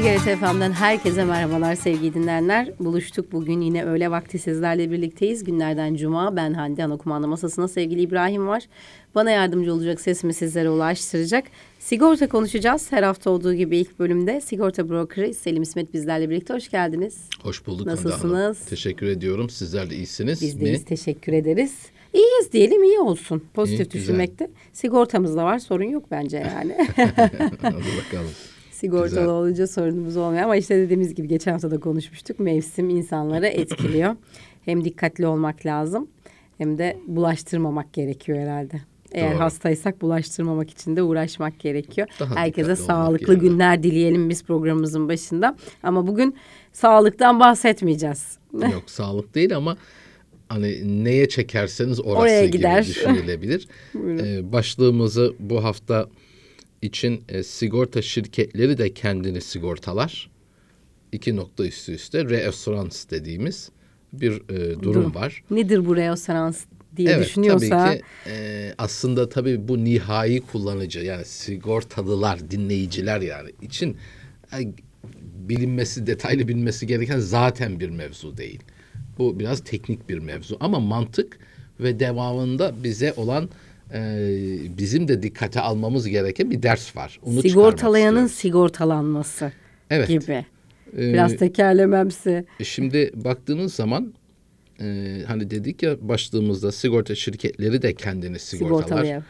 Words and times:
TGRT 0.00 0.38
FM'den 0.38 0.72
herkese 0.72 1.24
merhabalar 1.24 1.74
sevgili 1.74 2.14
dinleyenler. 2.14 2.72
Buluştuk 2.78 3.32
bugün 3.32 3.60
yine 3.60 3.84
öğle 3.84 4.10
vakti 4.10 4.38
sizlerle 4.38 4.90
birlikteyiz. 4.90 5.44
Günlerden 5.44 5.94
cuma 5.94 6.36
ben 6.36 6.52
Hande 6.52 6.84
ana 6.84 6.96
kumanda 6.96 7.26
masasına 7.26 7.68
sevgili 7.68 8.00
İbrahim 8.00 8.46
var. 8.46 8.62
Bana 9.14 9.30
yardımcı 9.30 9.74
olacak 9.74 10.00
sesimi 10.00 10.34
sizlere 10.34 10.70
ulaştıracak. 10.70 11.44
Sigorta 11.78 12.28
konuşacağız 12.28 12.92
her 12.92 13.02
hafta 13.02 13.30
olduğu 13.30 13.54
gibi 13.54 13.78
ilk 13.78 13.98
bölümde. 13.98 14.40
Sigorta 14.40 14.88
brokeri 14.88 15.34
Selim 15.34 15.62
İsmet 15.62 15.94
bizlerle 15.94 16.30
birlikte 16.30 16.54
hoş 16.54 16.70
geldiniz. 16.70 17.18
Hoş 17.42 17.66
bulduk 17.66 17.86
Nasılsınız? 17.86 18.58
Teşekkür 18.58 19.06
ediyorum. 19.06 19.50
Sizler 19.50 19.90
de 19.90 19.96
iyisiniz 19.96 20.42
Biz 20.42 20.60
deyiz 20.60 20.84
teşekkür 20.84 21.32
ederiz. 21.32 21.74
İyiyiz 22.14 22.52
diyelim 22.52 22.84
iyi 22.84 22.98
olsun. 22.98 23.42
Pozitif 23.54 23.86
İyi, 23.86 24.00
düşünmekte. 24.00 24.50
Sigortamız 24.72 25.36
da 25.36 25.44
var 25.44 25.58
sorun 25.58 25.84
yok 25.84 26.04
bence 26.10 26.36
yani. 26.36 26.88
Hadi 27.62 27.74
bakalım. 27.74 28.30
Sigortalı 28.80 29.08
Güzel. 29.08 29.26
olunca 29.26 29.66
sorunumuz 29.66 30.16
olmuyor 30.16 30.42
ama 30.42 30.56
işte 30.56 30.78
dediğimiz 30.78 31.14
gibi 31.14 31.28
geçen 31.28 31.52
hafta 31.52 31.70
da 31.70 31.80
konuşmuştuk. 31.80 32.38
Mevsim 32.40 32.88
insanları 32.90 33.46
etkiliyor. 33.46 34.16
hem 34.64 34.84
dikkatli 34.84 35.26
olmak 35.26 35.66
lazım 35.66 36.08
hem 36.58 36.78
de 36.78 36.96
bulaştırmamak 37.06 37.92
gerekiyor 37.92 38.38
herhalde. 38.38 38.80
Eğer 39.12 39.32
Doğru. 39.34 39.40
hastaysak 39.40 40.00
bulaştırmamak 40.02 40.70
için 40.70 40.96
de 40.96 41.02
uğraşmak 41.02 41.58
gerekiyor. 41.60 42.08
Daha 42.20 42.36
Herkese 42.36 42.76
sağlıklı 42.76 43.32
yani. 43.32 43.40
günler 43.42 43.82
dileyelim 43.82 44.28
biz 44.28 44.44
programımızın 44.44 45.08
başında. 45.08 45.56
Ama 45.82 46.06
bugün 46.06 46.34
sağlıktan 46.72 47.40
bahsetmeyeceğiz. 47.40 48.38
Yok 48.72 48.82
sağlık 48.86 49.34
değil 49.34 49.56
ama 49.56 49.76
hani 50.48 51.04
neye 51.04 51.28
çekerseniz 51.28 52.00
orası 52.00 52.20
Oraya 52.20 52.44
gibi 52.46 52.56
gider. 52.56 52.86
düşünülebilir. 52.86 53.68
Ee, 53.94 54.52
başlığımızı 54.52 55.34
bu 55.38 55.64
hafta 55.64 56.08
için 56.82 57.24
e, 57.28 57.42
sigorta 57.42 58.02
şirketleri 58.02 58.78
de 58.78 58.94
kendini 58.94 59.40
sigortalar. 59.40 60.30
İki 61.12 61.36
nokta 61.36 61.66
üstü 61.66 61.92
üste 61.92 62.24
reassurance 62.24 62.96
dediğimiz 63.10 63.70
bir 64.12 64.32
e, 64.32 64.70
durum, 64.70 64.82
Durum. 64.82 65.14
var. 65.14 65.44
Nedir 65.50 65.86
bu 65.86 65.96
reassurans 65.96 66.64
diye 66.96 67.10
Evet 67.10 67.26
düşünüyorsa 67.26 67.86
tabii 67.86 67.98
ki 67.98 68.04
e, 68.26 68.74
aslında 68.78 69.28
tabii 69.28 69.68
bu 69.68 69.84
nihai 69.84 70.40
kullanıcı 70.40 71.00
yani 71.00 71.24
sigortalılar 71.24 72.50
dinleyiciler 72.50 73.20
yani 73.20 73.50
için 73.62 73.96
e, 74.52 74.58
bilinmesi 75.48 76.06
detaylı 76.06 76.48
bilinmesi 76.48 76.86
gereken 76.86 77.18
zaten 77.18 77.80
bir 77.80 77.90
mevzu 77.90 78.36
değil. 78.36 78.60
Bu 79.18 79.38
biraz 79.38 79.64
teknik 79.64 80.08
bir 80.08 80.18
mevzu 80.18 80.56
ama 80.60 80.80
mantık 80.80 81.38
ve 81.80 82.00
devamında 82.00 82.74
bize 82.84 83.12
olan 83.12 83.48
e, 83.94 83.98
bizim 84.78 85.08
de 85.08 85.22
dikkate 85.22 85.60
almamız 85.60 86.08
gereken 86.08 86.50
bir 86.50 86.62
ders 86.62 86.96
var. 86.96 87.20
Onu 87.22 87.42
sigortalayanın 87.42 88.26
sigortalanması 88.26 89.52
Evet. 89.90 90.08
gibi. 90.08 90.46
Ee, 90.96 91.12
Biraz 91.12 91.36
tekerlememsi. 91.36 92.44
E, 92.60 92.64
Şimdi 92.64 93.10
baktığınız 93.14 93.74
zaman 93.74 94.14
e, 94.80 95.18
hani 95.26 95.50
dedik 95.50 95.82
ya 95.82 96.08
başlığımızda 96.08 96.72
sigorta 96.72 97.14
şirketleri 97.14 97.82
de 97.82 97.94
kendini 97.94 98.38
sigortalar. 98.38 99.22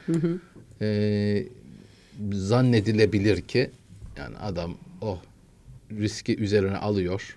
E, 0.83 1.45
zannedilebilir 2.33 3.41
ki 3.41 3.71
yani 4.19 4.37
adam 4.37 4.75
o 5.01 5.19
riski 5.91 6.37
üzerine 6.37 6.77
alıyor. 6.77 7.37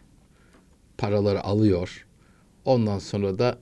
Paraları 0.97 1.43
alıyor. 1.43 2.05
Ondan 2.65 2.99
sonra 2.99 3.39
da 3.39 3.57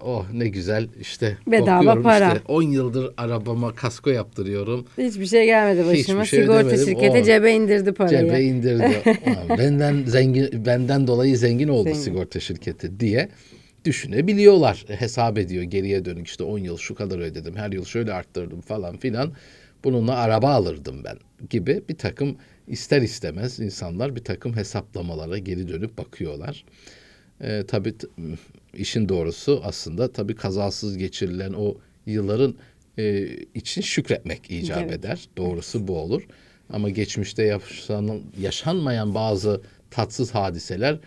oh 0.00 0.26
ne 0.32 0.48
güzel 0.48 0.88
işte 1.00 1.38
Bedava 1.46 2.02
para. 2.02 2.28
işte 2.28 2.42
10 2.48 2.62
yıldır 2.62 3.14
arabama 3.16 3.74
kasko 3.74 4.10
yaptırıyorum. 4.10 4.86
Hiçbir 4.98 5.26
şey 5.26 5.46
gelmedi 5.46 5.86
başıma. 5.86 6.22
Hiçbir 6.22 6.36
şey 6.36 6.40
Sigorta 6.40 6.60
demedim. 6.70 6.84
şirketi 6.86 7.18
O 7.18 7.22
cebe 7.22 7.52
indirdi 7.52 7.92
parayı. 7.92 8.18
Cebe 8.26 8.42
indirdi. 8.42 9.02
Benden 9.58 10.04
zengin 10.06 10.66
benden 10.66 11.06
dolayı 11.06 11.38
zengin 11.38 11.68
oldu 11.68 11.84
Zengin. 11.84 12.00
sigorta 12.00 12.40
şirketi 12.40 13.00
diye 13.00 13.28
düşünebiliyorlar. 13.84 14.84
E, 14.88 15.00
Hesap 15.00 15.38
ediyor 15.38 15.62
geriye 15.62 16.04
dönük 16.04 16.26
işte 16.26 16.44
10 16.44 16.58
yıl 16.58 16.76
şu 16.76 16.94
kadar 16.94 17.18
ödedim. 17.18 17.56
Her 17.56 17.72
yıl 17.72 17.84
şöyle 17.84 18.12
arttırdım 18.12 18.60
falan 18.60 18.96
filan. 18.96 19.32
Bununla 19.84 20.14
araba 20.16 20.48
alırdım 20.50 21.04
ben 21.04 21.16
gibi 21.50 21.82
bir 21.88 21.96
takım 21.96 22.36
ister 22.68 23.02
istemez 23.02 23.60
insanlar 23.60 24.16
bir 24.16 24.24
takım 24.24 24.56
hesaplamalara 24.56 25.38
geri 25.38 25.68
dönüp 25.68 25.98
bakıyorlar. 25.98 26.64
E, 27.44 27.64
tabii 27.68 27.94
işin 28.74 29.08
doğrusu 29.08 29.60
aslında 29.64 30.12
tabii 30.12 30.34
kazasız 30.34 30.98
geçirilen 30.98 31.52
o 31.52 31.76
yılların 32.06 32.54
e, 32.98 33.28
için 33.54 33.80
şükretmek 33.80 34.50
icap 34.50 34.82
Evet. 34.82 34.92
eder. 34.92 35.28
Doğrusu 35.36 35.88
bu 35.88 35.98
olur. 35.98 36.26
Ama 36.70 36.90
geçmişte 36.90 37.42
yaşanan, 37.42 38.20
yaşanmayan 38.40 39.14
bazı 39.14 39.60
tatsız 39.90 40.30
hadiseler 40.34 40.98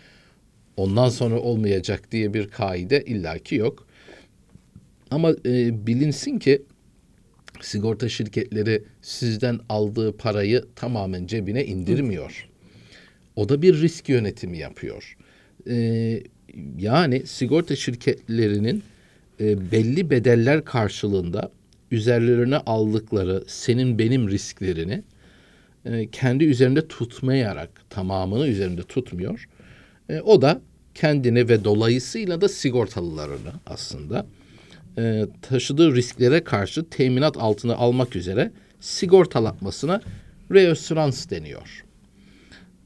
ondan 0.76 1.08
sonra 1.08 1.40
olmayacak 1.40 2.12
diye 2.12 2.34
bir 2.34 2.48
kaide 2.48 3.04
illaki 3.04 3.54
yok. 3.54 3.86
Ama 5.10 5.30
e, 5.46 5.86
bilinsin 5.86 6.38
ki 6.38 6.62
sigorta 7.60 8.08
şirketleri 8.08 8.84
sizden 9.02 9.60
aldığı 9.68 10.16
parayı 10.16 10.64
tamamen 10.76 11.26
cebine 11.26 11.64
indirmiyor. 11.64 12.48
O 13.36 13.48
da 13.48 13.62
bir 13.62 13.80
risk 13.80 14.08
yönetimi 14.08 14.58
yapıyor. 14.58 15.16
Ee, 15.68 16.22
yani 16.78 17.26
sigorta 17.26 17.76
şirketlerinin 17.76 18.82
e, 19.40 19.72
belli 19.72 20.10
bedeller 20.10 20.64
karşılığında 20.64 21.50
üzerlerine 21.90 22.56
aldıkları 22.56 23.44
senin 23.46 23.98
benim 23.98 24.28
risklerini 24.28 25.02
e, 25.84 26.08
kendi 26.10 26.44
üzerinde 26.44 26.88
tutmayarak 26.88 27.70
tamamını 27.90 28.48
üzerinde 28.48 28.82
tutmuyor. 28.82 29.48
E, 30.08 30.20
o 30.20 30.42
da 30.42 30.60
kendini 30.94 31.48
ve 31.48 31.64
dolayısıyla 31.64 32.40
da 32.40 32.48
sigortalılarını 32.48 33.52
aslında 33.66 34.26
e, 34.98 35.26
taşıdığı 35.42 35.94
risklere 35.94 36.44
karşı 36.44 36.90
teminat 36.90 37.36
altına 37.36 37.74
almak 37.74 38.16
üzere 38.16 38.52
sigortalatmasına 38.80 40.00
reassurans 40.52 41.30
deniyor. 41.30 41.84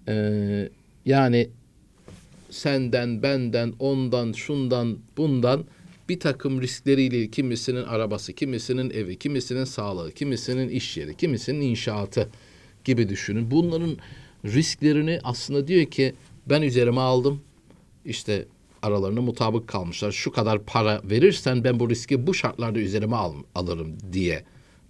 E, 0.08 0.68
yani 1.04 1.50
senden, 2.52 3.22
benden, 3.22 3.72
ondan, 3.78 4.32
şundan, 4.32 4.98
bundan 5.16 5.64
bir 6.08 6.20
takım 6.20 6.62
riskleriyle 6.62 7.28
kimisinin 7.28 7.84
arabası, 7.84 8.32
kimisinin 8.32 8.90
evi, 8.90 9.18
kimisinin 9.18 9.64
sağlığı, 9.64 10.12
kimisinin 10.12 10.68
iş 10.68 10.96
yeri, 10.96 11.16
kimisinin 11.16 11.60
inşaatı 11.60 12.28
gibi 12.84 13.08
düşünün. 13.08 13.50
Bunların 13.50 13.96
risklerini 14.44 15.20
aslında 15.24 15.68
diyor 15.68 15.86
ki 15.86 16.14
ben 16.46 16.62
üzerime 16.62 17.00
aldım. 17.00 17.40
İşte 18.04 18.46
aralarında 18.82 19.20
mutabık 19.20 19.68
kalmışlar. 19.68 20.12
Şu 20.12 20.32
kadar 20.32 20.64
para 20.64 21.00
verirsen 21.04 21.64
ben 21.64 21.80
bu 21.80 21.90
riski 21.90 22.26
bu 22.26 22.34
şartlarda 22.34 22.78
üzerime 22.78 23.16
al, 23.16 23.34
alırım 23.54 23.96
diye 24.12 24.44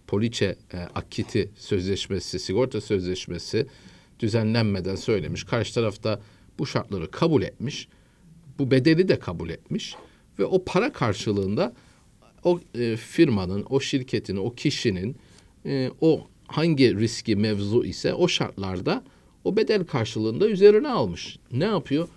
poliçe 0.06 0.56
e, 0.74 0.78
akiti 0.78 1.50
sözleşmesi, 1.56 2.38
sigorta 2.38 2.80
sözleşmesi 2.80 3.66
düzenlenmeden 4.20 4.96
söylemiş. 4.96 5.44
Karşı 5.44 5.74
tarafta 5.74 6.20
bu 6.62 6.66
şartları 6.66 7.10
kabul 7.10 7.42
etmiş. 7.42 7.88
Bu 8.58 8.70
bedeli 8.70 9.08
de 9.08 9.18
kabul 9.18 9.50
etmiş 9.50 9.94
ve 10.38 10.44
o 10.44 10.64
para 10.64 10.92
karşılığında 10.92 11.74
o 12.44 12.60
e, 12.74 12.96
firmanın, 12.96 13.66
o 13.70 13.80
şirketin, 13.80 14.36
o 14.36 14.54
kişinin 14.54 15.16
e, 15.66 15.90
o 16.00 16.26
hangi 16.46 16.98
riski 16.98 17.36
mevzu 17.36 17.84
ise 17.84 18.14
o 18.14 18.28
şartlarda 18.28 19.04
o 19.44 19.56
bedel 19.56 19.84
karşılığında 19.84 20.48
üzerine 20.48 20.88
almış. 20.88 21.38
Ne 21.52 21.64
yapıyor? 21.64 22.08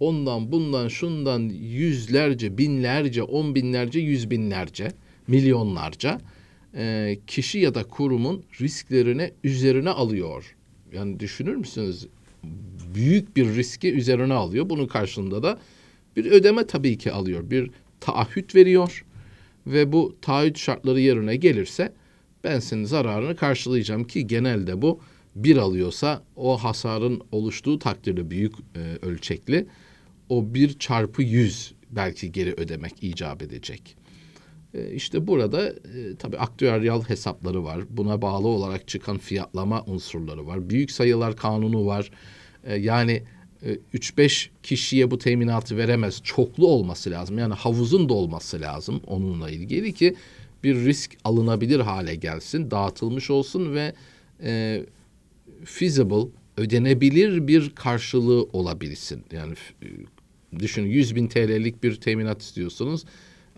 Ondan, 0.00 0.52
bundan, 0.52 0.88
şundan 0.88 1.40
yüzlerce, 1.58 2.58
binlerce, 2.58 3.22
on 3.22 3.54
binlerce, 3.54 4.00
yüz 4.00 4.30
binlerce, 4.30 4.92
milyonlarca 5.26 6.20
e, 6.74 7.18
kişi 7.26 7.58
ya 7.58 7.74
da 7.74 7.84
kurumun 7.84 8.44
risklerini 8.60 9.32
üzerine 9.44 9.90
alıyor. 9.90 10.56
Yani 10.92 11.20
düşünür 11.20 11.56
müsünüz? 11.56 12.06
Büyük 12.94 13.36
bir 13.36 13.54
riski 13.54 13.92
üzerine 13.92 14.34
alıyor. 14.34 14.70
Bunun 14.70 14.86
karşılığında 14.86 15.42
da 15.42 15.58
bir 16.16 16.24
ödeme 16.24 16.66
tabii 16.66 16.98
ki 16.98 17.12
alıyor. 17.12 17.50
Bir 17.50 17.70
taahhüt 18.00 18.54
veriyor 18.54 19.04
ve 19.66 19.92
bu 19.92 20.16
taahhüt 20.22 20.58
şartları 20.58 21.00
yerine 21.00 21.36
gelirse 21.36 21.92
ben 22.44 22.58
senin 22.60 22.84
zararını 22.84 23.36
karşılayacağım 23.36 24.04
ki 24.04 24.26
genelde 24.26 24.82
bu 24.82 25.00
bir 25.36 25.56
alıyorsa 25.56 26.22
o 26.36 26.58
hasarın 26.58 27.22
oluştuğu 27.32 27.78
takdirde 27.78 28.30
büyük 28.30 28.54
e, 28.54 29.06
ölçekli 29.06 29.66
o 30.28 30.54
bir 30.54 30.78
çarpı 30.78 31.22
yüz 31.22 31.74
belki 31.90 32.32
geri 32.32 32.52
ödemek 32.52 33.02
icap 33.02 33.42
edecek. 33.42 33.96
E, 34.74 34.94
işte 34.94 35.26
burada 35.26 35.68
e, 35.68 36.16
tabii 36.18 36.38
aktüeryal 36.38 37.02
hesapları 37.02 37.64
var. 37.64 37.80
Buna 37.90 38.22
bağlı 38.22 38.48
olarak 38.48 38.88
çıkan 38.88 39.18
fiyatlama 39.18 39.84
unsurları 39.84 40.46
var. 40.46 40.70
Büyük 40.70 40.90
sayılar 40.90 41.36
kanunu 41.36 41.86
var. 41.86 42.10
E, 42.64 42.76
yani 42.76 43.22
e, 43.62 43.78
3-5 43.94 44.48
kişiye 44.62 45.10
bu 45.10 45.18
teminatı 45.18 45.76
veremez. 45.76 46.20
Çoklu 46.22 46.68
olması 46.68 47.10
lazım. 47.10 47.38
Yani 47.38 47.54
havuzun 47.54 48.08
da 48.08 48.14
olması 48.14 48.60
lazım 48.60 49.00
onunla 49.06 49.50
ilgili 49.50 49.92
ki 49.92 50.16
bir 50.64 50.74
risk 50.74 51.16
alınabilir 51.24 51.80
hale 51.80 52.14
gelsin, 52.14 52.70
dağıtılmış 52.70 53.30
olsun 53.30 53.74
ve 53.74 53.94
e, 54.42 54.82
feasible 55.64 56.28
ödenebilir 56.56 57.48
bir 57.48 57.70
karşılığı 57.70 58.42
olabilsin. 58.42 59.24
Yani 59.32 59.54
düşünün 60.58 60.86
100 60.86 61.14
bin 61.16 61.28
TL'lik 61.28 61.82
bir 61.82 61.94
teminat 61.94 62.42
istiyorsunuz. 62.42 63.04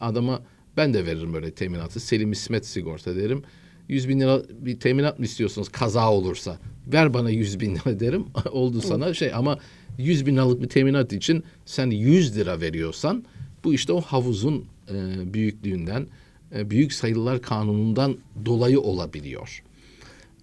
Adama 0.00 0.42
ben 0.76 0.94
de 0.94 1.06
veririm 1.06 1.34
böyle 1.34 1.50
teminatı. 1.50 2.00
Selim 2.00 2.32
İsmet 2.32 2.66
sigorta 2.66 3.16
derim. 3.16 3.42
100 3.88 4.08
bin 4.08 4.20
lira 4.20 4.42
bir 4.60 4.80
teminat 4.80 5.18
mı 5.18 5.24
istiyorsunuz 5.24 5.68
kaza 5.68 6.12
olursa? 6.12 6.58
Ver 6.86 7.14
bana 7.14 7.30
100 7.30 7.60
bin 7.60 7.74
lira 7.74 8.00
derim. 8.00 8.24
Oldu 8.50 8.80
sana 8.80 9.14
şey 9.14 9.34
ama 9.34 9.58
100 9.98 10.26
bin 10.26 10.34
liralık 10.34 10.62
bir 10.62 10.68
teminat 10.68 11.12
için 11.12 11.44
sen 11.64 11.90
100 11.90 12.36
lira 12.36 12.60
veriyorsan 12.60 13.24
bu 13.64 13.74
işte 13.74 13.92
o 13.92 14.00
havuzun 14.00 14.64
e, 14.90 14.94
büyüklüğünden, 15.34 16.06
e, 16.54 16.70
büyük 16.70 16.92
sayılar 16.92 17.42
kanunundan 17.42 18.16
dolayı 18.46 18.80
olabiliyor. 18.80 19.62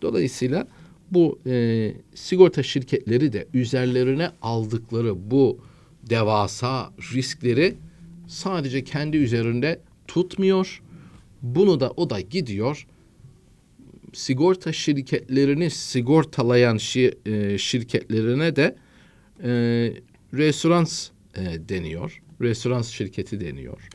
Dolayısıyla 0.01 0.67
bu 1.11 1.39
e, 1.45 1.93
sigorta 2.15 2.63
şirketleri 2.63 3.33
de 3.33 3.47
üzerlerine 3.53 4.31
aldıkları 4.41 5.31
bu 5.31 5.59
devasa 6.09 6.93
riskleri 7.13 7.75
sadece 8.27 8.83
kendi 8.83 9.17
üzerinde 9.17 9.79
tutmuyor. 10.13 10.81
Bunu 11.41 11.79
da 11.79 11.91
o 11.91 12.09
da 12.09 12.21
gidiyor 12.21 12.87
sigorta 14.13 14.73
şirketlerini 14.73 15.69
sigortalayan 15.69 16.77
şi- 16.77 17.29
e, 17.29 17.57
şirketlerine 17.57 18.55
de 18.55 18.75
e, 19.43 19.49
reassurance 20.33 20.91
e, 21.35 21.69
deniyor. 21.69 22.21
Reassurance 22.41 22.87
şirketi 22.89 23.39
deniyor. 23.41 23.89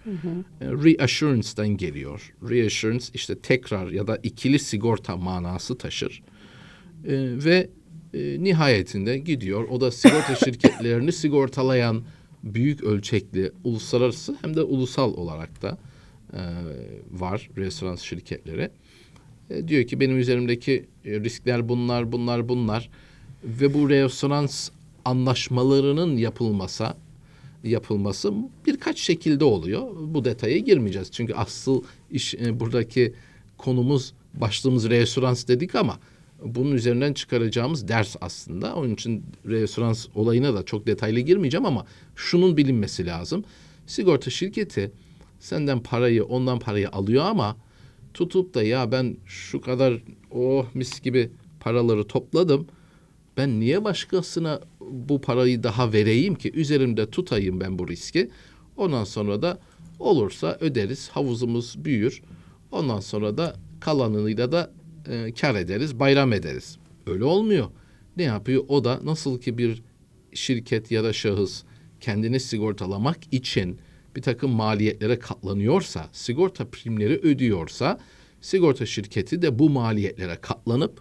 E, 0.60 0.66
reassurance'dan 0.66 1.68
geliyor. 1.68 2.34
Reassurance 2.50 3.06
işte 3.14 3.38
tekrar 3.38 3.88
ya 3.88 4.06
da 4.06 4.16
ikili 4.22 4.58
sigorta 4.58 5.16
manası 5.16 5.78
taşır. 5.78 6.22
E, 7.04 7.12
ve 7.44 7.70
e, 8.14 8.42
nihayetinde 8.42 9.18
gidiyor. 9.18 9.68
O 9.68 9.80
da 9.80 9.90
sigorta 9.90 10.34
şirketlerini 10.44 11.12
sigortalayan 11.12 12.02
büyük 12.42 12.84
ölçekli 12.84 13.52
uluslararası 13.64 14.36
hem 14.42 14.56
de 14.56 14.62
ulusal 14.62 15.14
olarak 15.14 15.62
da 15.62 15.78
e, 16.32 16.40
var 17.10 17.50
reassurance 17.56 18.02
şirketleri. 18.02 18.70
E, 19.50 19.68
diyor 19.68 19.84
ki 19.84 20.00
benim 20.00 20.18
üzerimdeki 20.18 20.86
e, 21.04 21.20
riskler 21.20 21.68
bunlar, 21.68 22.12
bunlar, 22.12 22.48
bunlar 22.48 22.90
ve 23.44 23.74
bu 23.74 23.90
reassurans 23.90 24.70
anlaşmalarının 25.04 26.16
yapılması 26.16 26.94
yapılması 27.64 28.32
birkaç 28.66 28.98
şekilde 28.98 29.44
oluyor. 29.44 29.82
Bu 30.00 30.24
detaya 30.24 30.58
girmeyeceğiz. 30.58 31.10
Çünkü 31.10 31.34
asıl 31.34 31.82
iş 32.10 32.34
e, 32.34 32.60
buradaki 32.60 33.14
konumuz 33.56 34.12
başlığımız 34.34 34.90
reassurans 34.90 35.48
dedik 35.48 35.74
ama 35.74 35.98
bunun 36.44 36.72
üzerinden 36.72 37.12
çıkaracağımız 37.12 37.88
ders 37.88 38.16
aslında. 38.20 38.74
Onun 38.74 38.94
için 38.94 39.24
reassurans 39.46 40.06
olayına 40.14 40.54
da 40.54 40.62
çok 40.62 40.86
detaylı 40.86 41.20
girmeyeceğim 41.20 41.66
ama 41.66 41.86
şunun 42.16 42.56
bilinmesi 42.56 43.06
lazım. 43.06 43.44
Sigorta 43.86 44.30
şirketi 44.30 44.90
senden 45.38 45.82
parayı, 45.82 46.24
ondan 46.24 46.58
parayı 46.58 46.88
alıyor 46.90 47.24
ama 47.24 47.56
tutup 48.14 48.54
da 48.54 48.62
ya 48.62 48.92
ben 48.92 49.16
şu 49.26 49.60
kadar 49.60 50.02
oh 50.30 50.66
mis 50.74 51.00
gibi 51.00 51.30
paraları 51.60 52.06
topladım. 52.06 52.66
Ben 53.36 53.60
niye 53.60 53.84
başkasına 53.84 54.60
bu 54.80 55.20
parayı 55.20 55.62
daha 55.62 55.92
vereyim 55.92 56.34
ki? 56.34 56.52
Üzerimde 56.52 57.10
tutayım 57.10 57.60
ben 57.60 57.78
bu 57.78 57.88
riski. 57.88 58.30
Ondan 58.76 59.04
sonra 59.04 59.42
da 59.42 59.58
olursa 59.98 60.58
öderiz. 60.60 61.08
Havuzumuz 61.08 61.84
büyür. 61.84 62.22
Ondan 62.72 63.00
sonra 63.00 63.38
da 63.38 63.56
kalanıyla 63.80 64.52
da 64.52 64.72
e, 65.08 65.32
kar 65.40 65.54
ederiz, 65.54 66.00
bayram 66.00 66.32
ederiz. 66.32 66.78
Öyle 67.06 67.24
olmuyor. 67.24 67.66
Ne 68.16 68.22
yapıyor? 68.22 68.64
O 68.68 68.84
da 68.84 69.00
nasıl 69.04 69.40
ki 69.40 69.58
bir 69.58 69.82
şirket 70.32 70.90
ya 70.90 71.04
da 71.04 71.12
şahıs 71.12 71.62
kendini 72.00 72.40
sigortalamak 72.40 73.18
için 73.32 73.78
bir 74.18 74.22
takım 74.22 74.50
maliyetlere 74.50 75.18
katlanıyorsa, 75.18 76.08
sigorta 76.12 76.68
primleri 76.68 77.18
ödüyorsa, 77.18 78.00
sigorta 78.40 78.86
şirketi 78.86 79.42
de 79.42 79.58
bu 79.58 79.70
maliyetlere 79.70 80.38
katlanıp 80.40 81.00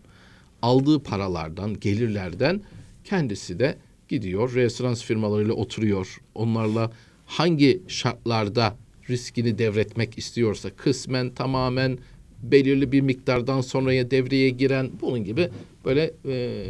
aldığı 0.62 1.04
paralardan, 1.04 1.80
gelirlerden 1.80 2.62
kendisi 3.04 3.60
de 3.60 3.78
gidiyor, 4.08 4.56
referans 4.56 5.04
firmalarıyla 5.04 5.54
oturuyor. 5.54 6.22
Onlarla 6.36 6.92
hangi 7.26 7.82
şartlarda 7.88 8.78
riskini 9.10 9.58
devretmek 9.58 10.18
istiyorsa 10.18 10.70
kısmen 10.70 11.30
tamamen 11.30 11.98
belirli 12.44 12.92
bir 12.92 13.02
miktardan 13.02 13.62
sonraya 13.62 14.12
devreye 14.12 14.50
giren 14.50 14.90
bunun 15.02 15.24
gibi 15.24 15.50
böyle 15.86 16.14
e, 16.30 16.66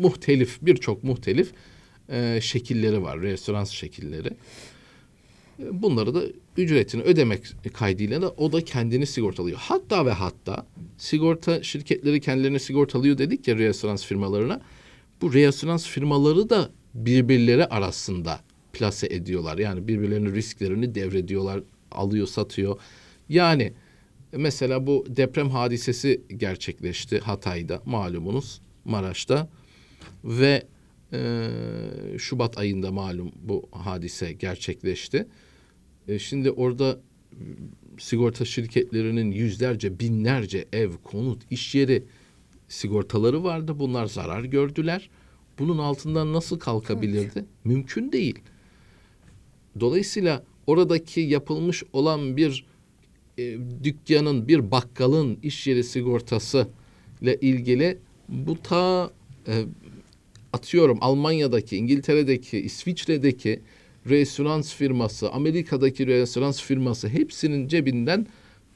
muhtelif 0.00 0.58
birçok 0.62 1.04
muhtelif 1.04 1.52
e, 2.08 2.38
şekilleri 2.42 3.02
var, 3.02 3.20
referans 3.20 3.70
şekilleri. 3.70 4.30
Bunları 5.72 6.14
da 6.14 6.22
ücretini 6.56 7.02
ödemek 7.02 7.42
kaydıyla 7.72 8.22
da 8.22 8.30
o 8.30 8.52
da 8.52 8.64
kendini 8.64 9.06
sigortalıyor. 9.06 9.58
Hatta 9.58 10.06
ve 10.06 10.10
hatta 10.10 10.66
sigorta 10.98 11.62
şirketleri 11.62 12.20
kendilerini 12.20 12.60
sigortalıyor 12.60 13.18
dedik 13.18 13.48
ya 13.48 13.58
reassurans 13.58 14.04
firmalarına. 14.04 14.60
Bu 15.22 15.34
reassurans 15.34 15.86
firmaları 15.86 16.50
da 16.50 16.70
birbirleri 16.94 17.66
arasında 17.66 18.40
plase 18.72 19.06
ediyorlar. 19.06 19.58
Yani 19.58 19.88
birbirlerinin 19.88 20.34
risklerini 20.34 20.94
devrediyorlar, 20.94 21.62
alıyor, 21.90 22.26
satıyor. 22.26 22.80
Yani 23.28 23.72
mesela 24.32 24.86
bu 24.86 25.06
deprem 25.08 25.50
hadisesi 25.50 26.22
gerçekleşti 26.36 27.18
Hatay'da 27.18 27.82
malumunuz 27.86 28.60
Maraş'ta 28.84 29.48
ve 30.24 30.62
e, 31.12 31.48
Şubat 32.18 32.58
ayında 32.58 32.92
malum 32.92 33.32
bu 33.42 33.68
hadise 33.72 34.32
gerçekleşti. 34.32 35.26
E, 36.08 36.18
şimdi 36.18 36.50
orada 36.50 37.00
sigorta 37.98 38.44
şirketlerinin 38.44 39.30
yüzlerce, 39.30 40.00
binlerce 40.00 40.64
ev, 40.72 40.90
konut, 41.04 41.42
iş 41.50 41.74
yeri 41.74 42.02
sigortaları 42.68 43.44
vardı. 43.44 43.78
Bunlar 43.78 44.06
zarar 44.06 44.44
gördüler. 44.44 45.10
Bunun 45.58 45.78
altından 45.78 46.32
nasıl 46.32 46.58
kalkabilirdi? 46.58 47.44
Mümkün 47.64 48.12
değil. 48.12 48.38
Dolayısıyla 49.80 50.44
oradaki 50.66 51.20
yapılmış 51.20 51.82
olan 51.92 52.36
bir 52.36 52.66
e, 53.38 53.58
dükkanın, 53.84 54.48
bir 54.48 54.70
bakkalın 54.70 55.38
iş 55.42 55.66
yeri 55.66 55.84
sigortası 55.84 56.68
ile 57.22 57.36
ilgili 57.40 57.98
bu 58.28 58.62
ta 58.62 59.10
e, 59.48 59.64
atıyorum 60.52 60.98
Almanya'daki, 61.00 61.76
İngiltere'deki, 61.76 62.58
İsviçre'deki 62.58 63.60
reassurans 64.08 64.74
firması, 64.74 65.30
Amerika'daki 65.30 66.06
reassurans 66.06 66.62
firması 66.62 67.08
hepsinin 67.08 67.68
cebinden 67.68 68.26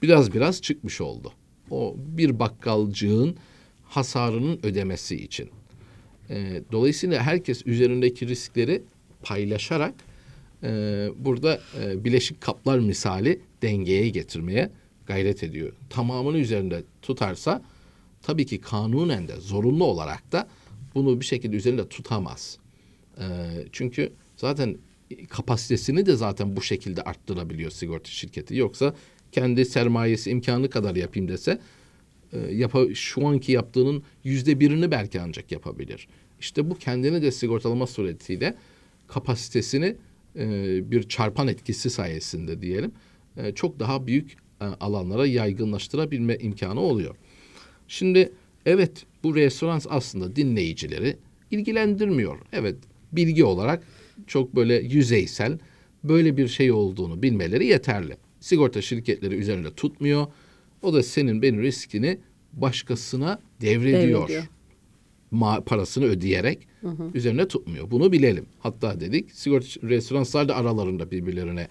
biraz 0.03 0.35
biraz 0.35 0.63
çıkmış 0.63 1.01
oldu. 1.01 1.33
O 1.71 1.95
bir 1.99 2.39
bakkalcığın 2.39 3.37
hasarının 3.85 4.61
ödemesi 4.63 5.17
için. 5.17 5.51
E, 6.31 6.63
dolayısıyla 6.73 7.23
herkes 7.23 7.67
üzerindeki 7.67 8.29
riskleri 8.29 8.83
paylaşarak 9.23 9.95
e, 10.63 10.69
burada 11.17 11.61
e, 11.83 12.05
bileşik 12.05 12.41
kaplar 12.41 12.79
misali 12.79 13.41
dengeye 13.63 14.09
getirmeye 14.09 14.71
gayret 15.07 15.43
ediyor. 15.43 15.73
Tamamını 15.91 16.39
üzerinde 16.39 16.83
tutarsa 17.03 17.63
tabii 18.23 18.47
ki 18.47 18.61
kanunen 18.61 19.29
de 19.29 19.37
zorunlu 19.37 19.85
olarak 19.85 20.33
da 20.33 20.49
bunu 20.95 21.21
bir 21.21 21.25
şekilde 21.25 21.57
üzerinde 21.57 21.89
tutamaz. 21.89 22.59
E, 23.19 23.25
çünkü 23.73 24.13
zaten 24.37 24.79
kapasitesini 25.29 26.07
de 26.07 26.17
zaten 26.17 26.57
bu 26.57 26.63
şekilde 26.63 27.03
arttırabiliyor 27.03 27.71
sigorta 27.71 28.11
şirketi. 28.11 28.57
Yoksa 28.57 28.95
kendi 29.33 29.65
sermayesi 29.65 30.31
imkanı 30.31 30.71
kadar 30.71 30.97
yapayım 30.97 31.29
dese 31.29 31.61
e, 32.33 32.39
yapa, 32.39 32.95
şu 32.95 33.27
anki 33.27 33.53
yaptığının 33.53 34.03
yüzde 34.25 34.61
birini 34.61 34.91
belki 34.91 35.21
ancak 35.21 35.53
yapabilir. 35.53 36.09
İşte 36.41 36.71
bu 36.71 36.79
kendini 36.79 37.23
de 37.23 37.31
sigortalama 37.31 37.87
suretiyle 37.87 38.55
kapasitesini 39.09 39.97
e, 40.37 40.47
bir 40.91 41.03
çarpan 41.03 41.49
etkisi 41.49 41.91
sayesinde 41.91 42.63
diyelim 42.63 42.93
e, 43.37 43.53
çok 43.53 43.81
daha 43.81 44.07
büyük 44.07 44.37
e, 44.61 44.65
alanlara 44.65 45.27
yaygınlaştırabilme 45.27 46.37
imkanı 46.37 46.81
oluyor. 46.81 47.17
Şimdi 47.89 48.33
evet 48.67 49.07
bu 49.23 49.37
referans 49.37 49.87
aslında 49.91 50.37
dinleyicileri 50.37 51.17
ilgilendirmiyor. 51.51 52.39
Evet 52.53 52.77
bilgi 53.13 53.45
olarak 53.45 53.85
çok 54.27 54.57
böyle 54.57 54.75
yüzeysel 54.75 55.59
böyle 56.05 56.37
bir 56.37 56.49
şey 56.49 56.73
olduğunu 56.73 57.23
bilmeleri 57.23 57.67
yeterli. 57.67 58.17
Sigorta 58.41 58.83
şirketleri 58.83 59.35
üzerinde 59.35 59.75
tutmuyor. 59.75 60.27
O 60.83 60.93
da 60.95 61.03
senin 61.03 61.43
benim 61.43 61.63
riskini 61.63 62.19
başkasına 62.53 63.39
devrediyor. 63.61 64.29
Devrediyor. 64.29 64.45
Ma- 65.33 65.65
parasını 65.65 66.05
ödeyerek 66.05 66.59
üzerine 67.15 67.49
tutmuyor. 67.49 67.91
Bunu 67.91 68.13
bilelim. 68.13 68.47
Hatta 68.59 69.01
dedik 69.01 69.33
sigorta 69.33 69.67
restoranlar 69.89 70.49
da 70.49 70.57
aralarında 70.57 71.11
birbirlerine 71.11 71.69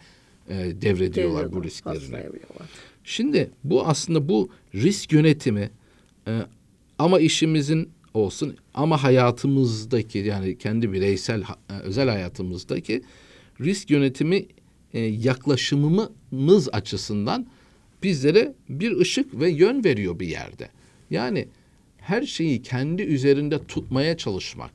e, 0.50 0.54
devrediyorlar 0.82 1.52
bu 1.52 1.64
Devriyorlar, 1.64 1.64
risklerini. 1.64 2.40
Şimdi 3.04 3.50
bu 3.64 3.88
aslında 3.88 4.30
bu 4.30 4.50
risk 4.76 5.12
yönetimi 5.12 5.70
e, 6.28 6.40
ama 7.00 7.20
işimizin 7.20 7.90
olsun 8.14 8.58
ama 8.74 9.04
hayatımızdaki 9.04 10.18
yani 10.18 10.58
kendi 10.58 10.94
bireysel 10.94 11.42
e, 11.42 11.74
özel 11.84 12.10
hayatımızdaki 12.10 13.02
risk 13.62 13.90
yönetimi 13.90 14.46
e, 14.94 15.00
yaklaşımımız 15.00 16.70
açısından 16.72 17.48
bizlere 18.04 18.54
bir 18.70 18.98
ışık 18.98 19.40
ve 19.40 19.50
yön 19.50 19.84
veriyor 19.84 20.20
bir 20.20 20.28
yerde. 20.28 20.70
Yani 21.10 21.48
her 21.98 22.24
şeyi 22.24 22.62
kendi 22.62 23.02
üzerinde 23.02 23.64
tutmaya 23.68 24.18
çalışmak, 24.18 24.72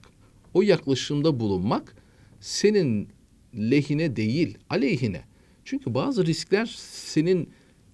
o 0.55 0.63
yaklaşımda 0.63 1.41
bulunmak 1.41 1.95
senin 2.41 3.09
lehine 3.55 4.17
değil, 4.17 4.59
aleyhine. 4.71 5.23
Çünkü 5.65 5.95
bazı 5.95 6.27
riskler 6.27 6.77
senin 6.79 7.51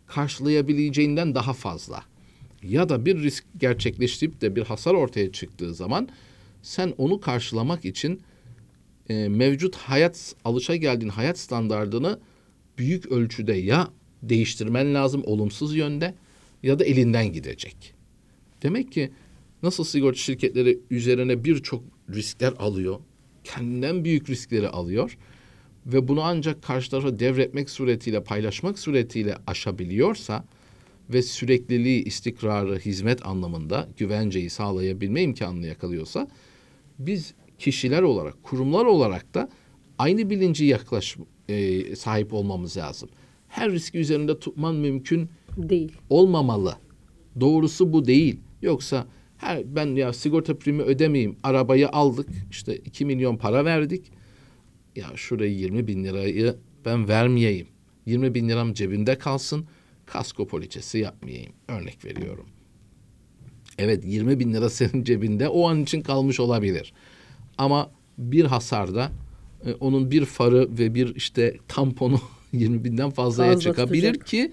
karşılayabileceğinden 0.07 1.35
daha 1.35 1.53
fazla. 1.53 2.05
Ya 2.69 2.89
da 2.89 3.07
bir 3.07 3.23
risk 3.23 3.45
gerçekleştirip 3.59 4.41
de 4.41 4.57
bir 4.57 4.63
hasar 4.63 4.95
ortaya 4.95 5.33
çıktığı 5.33 5.75
zaman 5.75 6.09
sen 6.63 6.95
onu 6.99 7.21
karşılamak 7.21 7.85
için 7.85 8.23
e, 9.09 9.29
mevcut 9.29 9.77
hayat 9.77 10.35
alışa 10.45 10.77
geldiğin 10.77 11.11
hayat 11.11 11.39
standardını 11.39 12.19
büyük 12.79 13.07
ölçüde 13.07 13.53
ya 13.53 13.89
değiştirmen 14.23 14.95
lazım 14.95 15.23
olumsuz 15.25 15.77
yönde 15.77 16.15
ya 16.63 16.79
da 16.79 16.85
elinden 16.85 17.33
gidecek. 17.33 17.95
Demek 18.63 18.93
ki 18.93 19.11
nasıl 19.63 19.85
sigorta 19.85 20.19
şirketleri 20.19 20.79
üzerine 20.91 21.45
birçok 21.45 21.85
riskler 22.15 22.53
alıyor, 22.59 23.01
kendinden 23.45 24.05
büyük 24.05 24.31
riskleri 24.31 24.69
alıyor 24.69 25.19
ve 25.87 26.09
bunu 26.09 26.23
ancak 26.23 26.63
karşı 26.63 26.91
tarafa 26.91 27.19
devretmek 27.19 27.71
suretiyle, 27.71 28.25
paylaşmak 28.25 28.79
suretiyle 28.79 29.37
aşabiliyorsa 29.47 30.45
ve 31.11 31.23
sürekliliği, 31.23 32.05
istikrarı, 32.05 32.79
hizmet 32.79 33.27
anlamında 33.27 33.89
güvenceyi 33.97 34.51
sağlayabilme 34.51 35.23
imkanını 35.23 35.67
yakalıyorsa 35.67 36.29
biz 36.99 37.35
kişiler 37.59 38.03
olarak, 38.03 38.43
kurumlar 38.43 38.85
olarak 38.85 39.35
da 39.35 39.49
aynı 39.99 40.31
bilinci 40.31 40.65
yaklaş 40.65 41.17
e, 41.49 41.97
sahip 41.97 42.33
olmamız 42.33 42.77
lazım. 42.77 43.09
Her 43.49 43.73
riski 43.73 43.99
üzerinde 43.99 44.39
tutman 44.39 44.75
mümkün 44.75 45.29
Değil. 45.57 45.93
olmamalı. 46.11 46.77
Doğrusu 47.41 47.93
bu 47.93 48.07
değil. 48.07 48.41
Yoksa 48.63 49.07
her 49.37 49.77
ben 49.77 49.87
ya 49.87 50.13
sigorta 50.13 50.59
primi 50.59 50.83
ödemeyeyim. 50.83 51.37
Arabayı 51.43 51.89
aldık. 51.89 52.29
işte 52.51 52.77
2 52.77 53.05
milyon 53.05 53.37
para 53.37 53.65
verdik. 53.65 54.13
Ya 54.97 55.07
şuraya 55.15 55.51
20 55.53 55.87
bin 55.87 56.05
lirayı 56.05 56.57
ben 56.85 57.09
vermeyeyim. 57.09 57.67
20 58.07 58.35
bin 58.35 58.49
liram 58.49 58.73
cebimde 58.75 59.19
kalsın. 59.19 59.67
Kasko 60.07 60.47
poliçesi 60.47 60.99
yapmayayım. 60.99 61.53
Örnek 61.69 62.05
veriyorum. 62.05 62.47
Evet 63.79 64.05
20 64.07 64.41
bin 64.41 64.53
lira 64.53 64.71
senin 64.71 65.05
cebinde 65.05 65.49
o 65.49 65.69
an 65.69 65.83
için 65.83 66.01
kalmış 66.01 66.41
olabilir. 66.41 66.93
Ama 67.59 67.91
bir 68.19 68.45
hasarda 68.45 69.13
e, 69.67 69.73
onun 69.73 70.11
bir 70.11 70.25
farı 70.25 70.69
ve 70.79 70.95
bir 70.95 71.15
işte 71.15 71.57
tamponu 71.69 72.21
20 72.53 72.85
binden 72.85 73.11
fazlaya 73.11 73.53
Fazla 73.53 73.61
çıkabilir 73.71 74.13
tutacak. 74.13 74.27
ki 74.27 74.53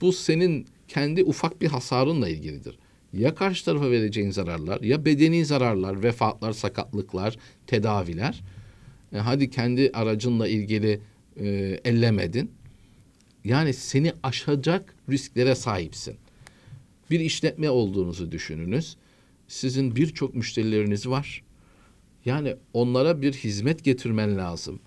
bu 0.00 0.12
senin 0.12 0.66
kendi 0.88 1.24
ufak 1.24 1.60
bir 1.62 1.68
hasarınla 1.68 2.28
ilgilidir. 2.28 2.78
Ya 3.12 3.34
karşı 3.34 3.64
tarafa 3.64 3.90
vereceğin 3.90 4.30
zararlar 4.30 4.80
ya 4.80 5.04
bedeni 5.04 5.44
zararlar, 5.44 6.02
vefatlar, 6.02 6.52
sakatlıklar, 6.52 7.36
tedaviler. 7.66 8.42
E, 9.12 9.18
hadi 9.18 9.50
kendi 9.50 9.90
aracınla 9.94 10.48
ilgili 10.48 11.00
e, 11.40 11.46
ellemedin. 11.84 12.50
Yani 13.44 13.74
seni 13.74 14.12
aşacak 14.22 14.94
risklere 15.10 15.54
sahipsin. 15.54 16.14
Bir 17.10 17.20
işletme 17.20 17.70
olduğunuzu 17.70 18.32
düşününüz. 18.32 18.96
Sizin 19.48 19.96
birçok 19.96 20.34
müşterileriniz 20.34 21.08
var. 21.08 21.42
Yani 22.24 22.56
onlara 22.72 23.22
bir 23.22 23.32
hizmet 23.32 23.84
getirmen 23.84 24.38
lazım. 24.38 24.80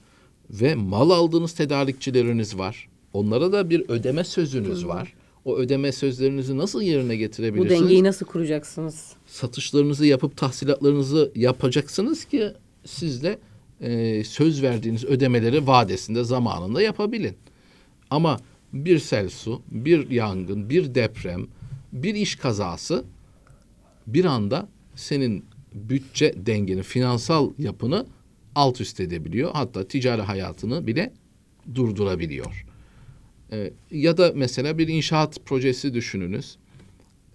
Ve 0.49 0.75
mal 0.75 1.09
aldığınız 1.09 1.53
tedarikçileriniz 1.53 2.57
var. 2.57 2.89
Onlara 3.13 3.51
da 3.51 3.69
bir 3.69 3.89
ödeme 3.89 4.23
sözünüz 4.23 4.87
var. 4.87 5.13
O 5.45 5.57
ödeme 5.57 5.91
sözlerinizi 5.91 6.57
nasıl 6.57 6.81
yerine 6.81 7.13
Bu 7.13 7.17
getirebilirsiniz? 7.17 7.81
dengeyi 7.81 8.03
nasıl 8.03 8.25
kuracaksınız? 8.25 9.13
satışlarınızı 9.27 10.05
yapıp 10.05 10.37
tahsilatlarınızı 10.37 11.31
yapacaksınız 11.35 12.25
ki 12.25 12.51
siz 12.85 13.23
de 13.23 13.39
e, 13.81 14.23
söz 14.23 14.63
verdiğiniz 14.63 15.05
ödemeleri 15.05 15.67
vadesinde 15.67 16.23
zamanında 16.23 16.81
yapabilin. 16.81 17.35
Ama 18.09 18.37
bir 18.73 18.99
sel 18.99 19.29
su, 19.29 19.61
bir 19.71 20.09
yangın, 20.09 20.69
bir 20.69 20.95
deprem, 20.95 21.47
bir 21.93 22.15
iş 22.15 22.35
kazası 22.35 23.05
bir 24.07 24.25
anda 24.25 24.67
senin 24.95 25.45
bütçe 25.73 26.33
dengeni, 26.37 26.83
finansal 26.83 27.51
yapını 27.57 28.05
alt 28.55 28.81
üst 28.81 28.99
edebiliyor. 28.99 29.51
Hatta 29.53 29.87
ticari 29.87 30.21
hayatını 30.21 30.87
bile 30.87 31.13
durdurabiliyor. 31.75 32.65
E, 33.51 33.73
ya 33.91 34.17
da 34.17 34.31
mesela 34.35 34.77
bir 34.77 34.87
inşaat 34.87 35.45
projesi 35.45 35.93
düşününüz. 35.93 36.57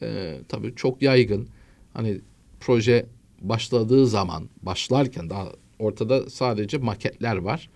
E, 0.03 0.39
tabii 0.49 0.75
çok 0.75 1.03
yaygın. 1.03 1.49
Hani 1.93 2.21
proje 2.61 3.07
başladığı 3.41 4.07
zaman, 4.07 4.49
başlarken 4.63 5.31
daha 5.31 5.53
ortada 5.79 6.31
sadece 6.31 6.79
maketler 6.79 7.37
var. 7.37 7.71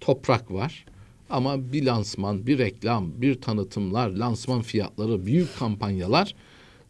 Toprak 0.00 0.50
var. 0.50 0.84
Ama 1.32 1.72
bir 1.72 1.86
lansman, 1.86 2.46
bir 2.46 2.58
reklam, 2.58 3.10
bir 3.22 3.34
tanıtımlar, 3.40 4.10
lansman 4.10 4.62
fiyatları, 4.62 5.26
büyük 5.26 5.58
kampanyalar 5.58 6.34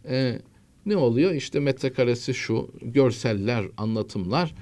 e, 0.08 0.38
ne 0.86 0.96
oluyor? 0.96 1.32
İşte 1.32 1.60
metrekaresi 1.60 2.34
şu, 2.34 2.68
görseller, 2.82 3.64
anlatımlar. 3.76 4.54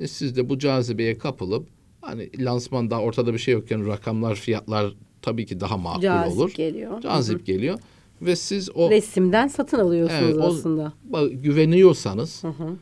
E, 0.00 0.06
siz 0.08 0.36
de 0.36 0.48
bu 0.48 0.58
cazibeye 0.58 1.18
kapılıp 1.18 1.66
hani 2.00 2.30
lansman 2.44 2.90
daha 2.90 3.00
ortada 3.00 3.32
bir 3.32 3.38
şey 3.38 3.54
yokken 3.54 3.86
rakamlar, 3.86 4.34
fiyatlar 4.34 4.94
tabii 5.22 5.46
ki 5.46 5.60
daha 5.60 5.76
makul 5.76 6.00
Cazip 6.02 6.38
olur. 6.38 6.52
geliyor. 6.54 7.00
Cazip 7.00 7.46
geliyor 7.46 7.78
ve 8.22 8.36
siz 8.36 8.70
o 8.74 8.90
Resimden 8.90 9.48
satın 9.48 9.78
alıyorsunuz 9.78 10.22
Evet, 10.22 10.36
o- 10.36 10.46
aslında. 10.46 10.92
güveniyorsanız 11.32 12.44
Hı 12.44 12.48
hı. 12.48 12.76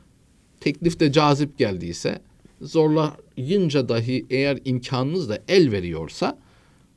teklif 0.61 1.01
de 1.01 1.13
cazip 1.13 1.59
geldiyse 1.59 2.21
zorlayınca 3.39 3.89
dahi 3.89 4.27
eğer 4.31 4.59
imkanınız 4.65 5.29
da 5.29 5.39
el 5.49 5.73
veriyorsa 5.73 6.39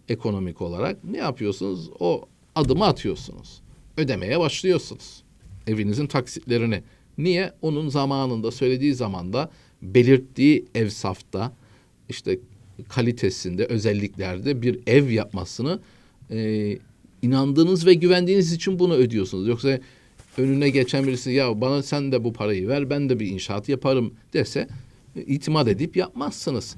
ekonomik 0.09 0.61
olarak 0.61 1.03
ne 1.03 1.17
yapıyorsunuz? 1.17 1.89
O 1.99 2.25
adımı 2.55 2.85
atıyorsunuz. 2.85 3.61
Ödemeye 3.97 4.39
başlıyorsunuz. 4.39 5.23
Evinizin 5.67 6.07
taksitlerini. 6.07 6.83
Niye? 7.17 7.53
Onun 7.61 7.89
zamanında 7.89 8.51
söylediği 8.51 8.93
zamanda 8.95 9.49
belirttiği 9.81 10.65
ev 10.75 10.89
safta 10.89 11.51
işte 12.09 12.39
kalitesinde 12.89 13.65
özelliklerde 13.65 14.61
bir 14.61 14.79
ev 14.87 15.09
yapmasını 15.09 15.79
e, 16.31 16.77
inandığınız 17.21 17.85
ve 17.85 17.93
güvendiğiniz 17.93 18.53
için 18.53 18.79
bunu 18.79 18.93
ödüyorsunuz. 18.93 19.47
Yoksa 19.47 19.79
önüne 20.37 20.69
geçen 20.69 21.07
birisi 21.07 21.31
ya 21.31 21.61
bana 21.61 21.83
sen 21.83 22.11
de 22.11 22.23
bu 22.23 22.33
parayı 22.33 22.67
ver 22.67 22.89
ben 22.89 23.09
de 23.09 23.19
bir 23.19 23.27
inşaat 23.27 23.69
yaparım 23.69 24.13
dese 24.33 24.67
itimat 25.25 25.67
edip 25.67 25.97
yapmazsınız. 25.97 26.75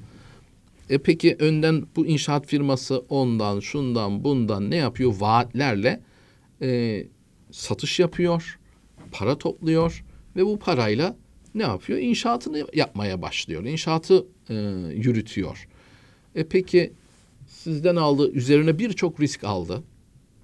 E 0.90 0.98
peki 0.98 1.36
önden 1.38 1.86
bu 1.96 2.06
inşaat 2.06 2.46
firması 2.46 2.98
ondan 3.08 3.60
şundan 3.60 4.24
bundan 4.24 4.70
ne 4.70 4.76
yapıyor? 4.76 5.14
Vaatlerle 5.20 6.00
e, 6.62 7.02
satış 7.50 8.00
yapıyor, 8.00 8.58
para 9.12 9.38
topluyor 9.38 10.04
ve 10.36 10.46
bu 10.46 10.58
parayla 10.58 11.16
ne 11.54 11.62
yapıyor? 11.62 11.98
İnşaatını 11.98 12.66
yapmaya 12.74 13.22
başlıyor. 13.22 13.64
İnşaatı 13.64 14.26
e, 14.50 14.54
yürütüyor. 14.94 15.68
E 16.34 16.44
peki 16.44 16.92
sizden 17.48 17.96
aldı, 17.96 18.30
üzerine 18.30 18.78
birçok 18.78 19.20
risk 19.20 19.44
aldı. 19.44 19.82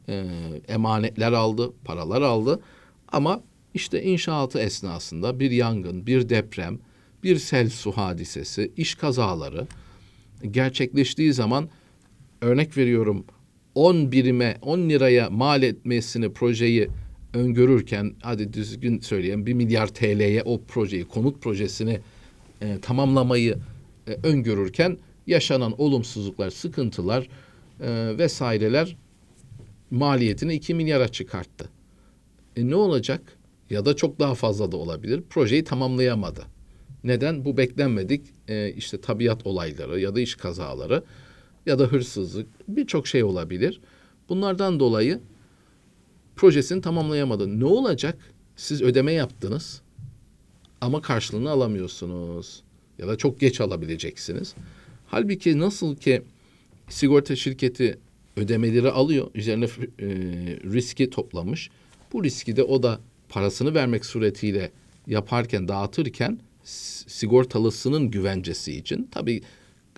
E, 0.08 0.24
emanetler 0.68 1.32
aldı, 1.32 1.72
paralar 1.84 2.22
aldı. 2.22 2.60
Ama 3.08 3.42
işte 3.74 4.02
inşaatı 4.02 4.58
esnasında 4.58 5.40
bir 5.40 5.50
yangın, 5.50 6.06
bir 6.06 6.28
deprem, 6.28 6.78
bir 7.26 7.38
sel 7.38 7.71
su 7.71 7.92
hadisesi, 7.92 8.73
iş 8.76 8.95
kazaları 8.95 9.66
gerçekleştiği 10.50 11.33
zaman 11.33 11.68
örnek 12.40 12.76
veriyorum 12.76 13.25
10 13.75 14.12
birime 14.12 14.59
10 14.62 14.88
liraya 14.88 15.30
mal 15.30 15.62
etmesini 15.62 16.33
projeyi 16.33 16.88
öngörürken 17.35 18.14
hadi 18.23 18.52
düzgün 18.52 19.00
söyleyeyim 19.00 19.47
1 19.47 19.52
milyar 19.52 19.87
TL'ye 19.87 20.42
o 20.42 20.61
projeyi 20.68 21.04
konut 21.04 21.42
projesini 21.42 22.00
e, 22.62 22.80
tamamlamayı 22.83 23.59
e, 24.06 24.12
öngörürken 24.23 24.99
yaşanan 25.26 25.80
olumsuzluklar, 25.80 26.50
sıkıntılar 26.50 27.28
e, 27.80 28.18
vesaireler 28.18 28.97
maliyetini 29.90 30.54
2 30.54 30.75
milyara 30.75 31.09
çıkarttı. 31.09 31.68
E 32.56 32.71
ne 32.71 32.75
olacak? 32.75 33.38
Ya 33.71 33.85
da 33.85 33.97
çok 33.97 34.21
daha 34.21 34.35
fazla 34.35 34.73
da 34.73 34.76
olabilir. 34.76 35.23
Projeyi 35.30 35.64
tamamlayamadı. 35.64 36.55
Neden? 37.06 37.44
Bu 37.44 37.56
beklenmedik 37.56 38.22
e, 38.48 38.72
işte 38.72 39.00
tabiat 39.00 39.46
olayları 39.46 40.00
ya 40.00 40.14
da 40.14 40.20
iş 40.20 40.34
kazaları 40.34 41.02
ya 41.66 41.78
da 41.78 41.84
hırsızlık 41.84 42.46
birçok 42.68 43.06
şey 43.06 43.25
olabilir. 43.25 43.80
Bunlardan 44.28 44.80
dolayı 44.80 45.20
projesini 46.36 46.80
tamamlayamadı. 46.80 47.60
Ne 47.60 47.64
olacak? 47.64 48.18
Siz 48.56 48.82
ödeme 48.82 49.12
yaptınız 49.12 49.82
ama 50.80 51.02
karşılığını 51.02 51.50
alamıyorsunuz 51.50 52.62
ya 52.98 53.08
da 53.08 53.16
çok 53.16 53.40
geç 53.40 53.60
alabileceksiniz. 53.60 54.54
Halbuki 55.06 55.58
nasıl 55.58 55.96
ki 55.96 56.22
sigorta 56.88 57.36
şirketi 57.36 57.98
ödemeleri 58.36 58.90
alıyor, 58.90 59.30
üzerine 59.34 59.64
e, 59.64 59.68
riski 60.72 61.10
toplamış. 61.10 61.70
Bu 62.12 62.25
riski 62.25 62.56
de 62.56 62.62
o 62.62 62.82
da 62.82 63.00
parasını 63.28 63.75
vermek 63.75 64.06
suretiyle 64.06 64.70
yaparken, 65.06 65.68
dağıtırken 65.68 66.38
sigortalısının 67.06 68.11
güvencesi 68.11 68.76
için 68.76 69.08
tabii 69.11 69.42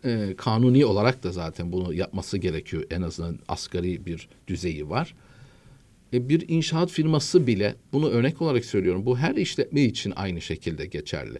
e, 0.04 0.34
kanuni 0.36 0.86
olarak 0.86 1.22
da 1.22 1.32
zaten 1.32 1.72
bunu 1.72 1.94
yapması 1.94 2.38
gerekiyor. 2.38 2.84
En 2.90 3.02
azından 3.02 3.38
asgari 3.48 4.06
bir 4.06 4.28
düzeyi 4.46 4.88
var. 4.88 5.14
E, 6.12 6.28
bir 6.28 6.48
inşaat 6.48 6.90
firması 6.90 7.46
bile 7.46 7.74
bunu 7.92 8.08
örnek 8.08 8.42
olarak 8.42 8.64
söylüyorum. 8.64 9.06
Bu 9.06 9.18
her 9.18 9.34
işletme 9.34 9.82
için 9.82 10.12
aynı 10.16 10.40
şekilde 10.40 10.86
geçerli. 10.86 11.38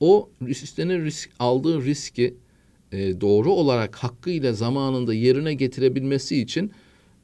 O 0.00 0.30
üstüne 0.46 0.98
risk 0.98 1.30
aldığı 1.38 1.84
riski 1.84 2.34
e, 2.92 3.20
doğru 3.20 3.52
olarak 3.52 3.96
hakkıyla 3.96 4.52
zamanında 4.52 5.14
yerine 5.14 5.54
getirebilmesi 5.54 6.40
için 6.40 6.72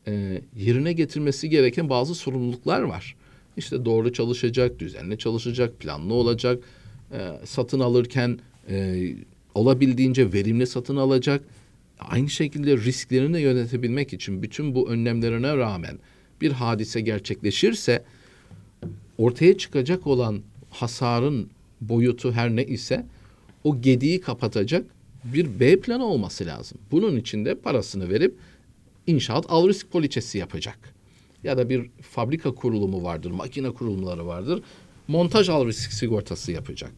e, 0.06 0.40
yerine 0.56 0.92
getirmesi 0.92 1.48
gereken 1.50 1.90
bazı 1.90 2.14
sorumluluklar 2.14 2.80
var. 2.80 3.16
İşte 3.56 3.84
doğru 3.84 4.12
çalışacak, 4.12 4.78
düzenli 4.78 5.18
çalışacak, 5.18 5.80
planlı 5.80 6.14
olacak, 6.14 6.64
e, 7.12 7.30
satın 7.44 7.80
alırken 7.80 8.38
e, 8.68 9.08
olabildiğince 9.54 10.32
verimli 10.32 10.66
satın 10.66 10.96
alacak. 10.96 11.44
Aynı 11.98 12.30
şekilde 12.30 12.76
risklerini 12.76 13.40
yönetebilmek 13.40 14.12
için 14.12 14.42
bütün 14.42 14.74
bu 14.74 14.90
önlemlerine 14.90 15.56
rağmen 15.56 15.98
bir 16.40 16.52
hadise 16.52 17.00
gerçekleşirse 17.00 18.04
ortaya 19.18 19.58
çıkacak 19.58 20.06
olan 20.06 20.40
hasarın 20.70 21.50
boyutu 21.80 22.32
her 22.32 22.56
ne 22.56 22.64
ise 22.64 23.06
o 23.64 23.80
gediği 23.80 24.20
kapatacak 24.20 24.86
bir 25.24 25.60
B 25.60 25.80
planı 25.80 26.04
olması 26.04 26.46
lazım. 26.46 26.78
Bunun 26.90 27.16
için 27.16 27.44
de 27.44 27.54
parasını 27.54 28.10
verip 28.10 28.34
inşaat 29.06 29.46
al 29.48 29.68
risk 29.68 29.90
poliçesi 29.90 30.38
yapacak. 30.38 30.78
Ya 31.44 31.58
da 31.58 31.68
bir 31.68 31.90
fabrika 32.02 32.54
kurulumu 32.54 33.02
vardır, 33.02 33.30
makine 33.30 33.70
kurulumları 33.70 34.26
vardır. 34.26 34.62
Montaj 35.10 35.48
al 35.48 35.66
risk 35.66 35.92
sigortası 35.92 36.52
yapacak. 36.52 36.90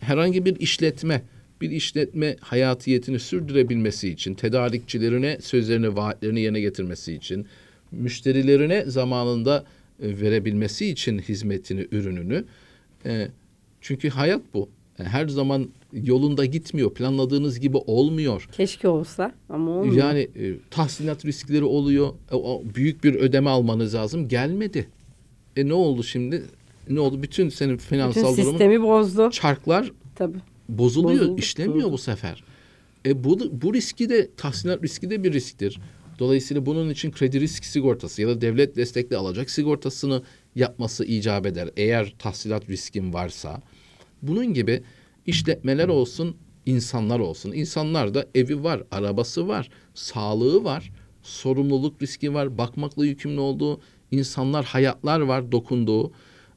Herhangi 0.00 0.44
bir 0.44 0.56
işletme, 0.60 1.22
bir 1.60 1.70
işletme 1.70 2.36
hayatiyetini 2.40 3.18
sürdürebilmesi 3.18 4.08
için, 4.08 4.34
tedarikçilerine 4.34 5.38
sözlerini, 5.40 5.96
vaatlerini 5.96 6.40
yerine 6.40 6.60
getirmesi 6.60 7.12
için, 7.14 7.46
müşterilerine 7.90 8.84
zamanında 8.84 9.64
e, 10.02 10.20
verebilmesi 10.20 10.86
için 10.86 11.18
hizmetini, 11.18 11.86
ürününü. 11.92 12.44
E, 13.06 13.28
çünkü 13.80 14.08
hayat 14.08 14.42
bu. 14.54 14.68
E, 14.98 15.02
Her 15.04 15.28
zaman 15.28 15.68
yolunda 15.92 16.44
gitmiyor, 16.44 16.94
planladığınız 16.94 17.60
gibi 17.60 17.76
olmuyor. 17.76 18.48
Keşke 18.52 18.88
olsa 18.88 19.32
ama 19.48 19.70
olmuyor. 19.70 19.96
Yani 19.96 20.28
tahsilat 20.70 21.24
riskleri 21.24 21.64
oluyor. 21.64 22.14
Büyük 22.74 23.04
bir 23.04 23.14
ödeme 23.14 23.50
almanız 23.50 23.94
lazım. 23.94 24.28
Gelmedi. 24.28 24.88
E 25.56 25.68
ne 25.68 25.72
oldu 25.74 26.02
şimdi? 26.02 26.42
Ne 26.88 27.00
oldu? 27.00 27.22
Bütün 27.22 27.48
senin 27.48 27.72
Bütün 27.74 27.86
finansal 27.88 28.36
durumun 28.36 28.50
sistemi 28.50 28.82
bozdu. 28.82 29.30
çarklar 29.30 29.92
Tabii. 30.14 30.38
bozuluyor, 30.68 31.20
Bozuldu, 31.20 31.38
işlemiyor 31.38 31.92
bu 31.92 31.98
sefer. 31.98 32.44
E 33.06 33.24
bu 33.24 33.38
bu 33.62 33.74
riski 33.74 34.08
de 34.08 34.30
tahsilat 34.36 34.82
riski 34.82 35.10
de 35.10 35.24
bir 35.24 35.32
risktir. 35.32 35.80
Dolayısıyla 36.18 36.66
bunun 36.66 36.90
için 36.90 37.10
kredi 37.10 37.40
risk 37.40 37.64
sigortası 37.64 38.22
ya 38.22 38.28
da 38.28 38.40
devlet 38.40 38.76
destekli 38.76 39.16
alacak 39.16 39.50
sigortasını 39.50 40.22
yapması 40.54 41.04
icap 41.04 41.46
eder. 41.46 41.70
Eğer 41.76 42.14
tahsilat 42.18 42.68
riskin 42.68 43.12
varsa. 43.12 43.62
Bunun 44.22 44.54
gibi 44.54 44.82
işletmeler 45.26 45.88
olsun, 45.88 46.36
insanlar 46.66 47.18
olsun. 47.18 47.52
İnsanlar 47.52 48.14
da 48.14 48.26
evi 48.34 48.64
var, 48.64 48.82
arabası 48.90 49.48
var, 49.48 49.70
sağlığı 49.94 50.64
var, 50.64 50.92
sorumluluk 51.22 52.02
riski 52.02 52.34
var, 52.34 52.58
bakmakla 52.58 53.06
yükümlü 53.06 53.40
olduğu 53.40 53.80
insanlar, 54.10 54.64
hayatlar 54.64 55.20
var 55.20 55.52
dokunduğu. 55.52 56.12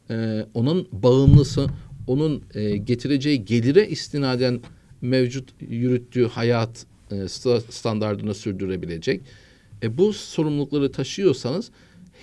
Ee, 0.09 0.45
onun 0.53 0.87
bağımlısı, 0.91 1.67
onun 2.07 2.43
e, 2.53 2.77
getireceği 2.77 3.45
gelire 3.45 3.87
istinaden 3.87 4.61
mevcut 5.01 5.49
yürüttüğü 5.69 6.27
hayat 6.27 6.85
e, 7.11 7.15
sta- 7.15 7.71
standartını 7.71 8.33
sürdürebilecek. 8.33 9.21
E, 9.83 9.97
bu 9.97 10.13
sorumlulukları 10.13 10.91
taşıyorsanız 10.91 11.71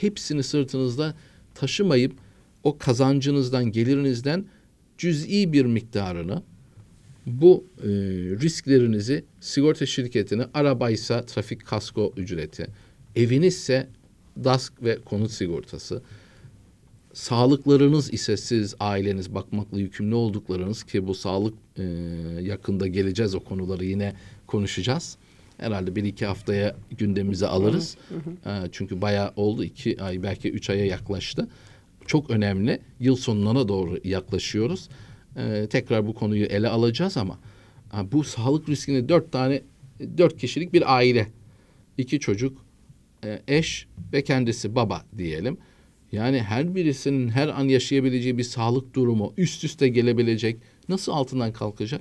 hepsini 0.00 0.42
sırtınızda 0.42 1.14
taşımayıp 1.54 2.12
o 2.62 2.78
kazancınızdan, 2.78 3.72
gelirinizden 3.72 4.44
cüz'i 4.98 5.52
bir 5.52 5.64
miktarını 5.64 6.42
bu 7.26 7.64
e, 7.78 7.88
risklerinizi 8.42 9.24
sigorta 9.40 9.86
şirketine 9.86 10.46
arabaysa 10.54 11.26
trafik 11.26 11.66
kasko 11.66 12.12
ücreti, 12.16 12.66
evinizse 13.16 13.88
DASK 14.44 14.72
ve 14.82 14.98
konut 15.04 15.30
sigortası, 15.30 16.02
sağlıklarınız 17.14 18.14
ise 18.14 18.36
siz 18.36 18.74
aileniz 18.80 19.34
bakmakla 19.34 19.80
yükümlü 19.80 20.14
olduklarınız 20.14 20.84
ki 20.84 21.06
bu 21.06 21.14
sağlık 21.14 21.54
e, 21.78 21.82
yakında 22.40 22.86
geleceğiz 22.86 23.34
o 23.34 23.40
konuları 23.40 23.84
yine 23.84 24.14
konuşacağız. 24.46 25.16
Herhalde 25.58 25.96
bir 25.96 26.04
iki 26.04 26.26
haftaya 26.26 26.76
gündemimize 26.90 27.46
alırız. 27.46 27.96
E, 28.46 28.50
çünkü 28.72 29.02
bayağı 29.02 29.32
oldu 29.36 29.64
iki 29.64 30.02
ay 30.02 30.22
belki 30.22 30.50
üç 30.50 30.70
aya 30.70 30.86
yaklaştı. 30.86 31.48
Çok 32.06 32.30
önemli. 32.30 32.80
Yıl 33.00 33.16
sonuna 33.16 33.68
doğru 33.68 33.98
yaklaşıyoruz. 34.04 34.88
E, 35.36 35.66
tekrar 35.70 36.06
bu 36.06 36.14
konuyu 36.14 36.44
ele 36.44 36.68
alacağız 36.68 37.16
ama 37.16 37.38
ha, 37.88 38.12
bu 38.12 38.24
sağlık 38.24 38.68
riskini 38.68 39.08
dört 39.08 39.32
tane 39.32 39.62
dört 40.18 40.36
kişilik 40.36 40.72
bir 40.72 40.96
aile, 40.96 41.26
iki 41.98 42.20
çocuk, 42.20 42.64
e, 43.24 43.42
eş 43.48 43.86
ve 44.12 44.24
kendisi 44.24 44.74
baba 44.74 45.04
diyelim. 45.18 45.58
Yani 46.14 46.42
her 46.42 46.74
birisinin 46.74 47.28
her 47.28 47.48
an 47.48 47.64
yaşayabileceği 47.64 48.38
bir 48.38 48.42
sağlık 48.42 48.94
durumu 48.94 49.32
üst 49.36 49.64
üste 49.64 49.88
gelebilecek. 49.88 50.56
Nasıl 50.88 51.12
altından 51.12 51.52
kalkacak? 51.52 52.00